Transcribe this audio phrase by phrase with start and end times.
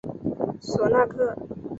[0.67, 1.35] 索纳克。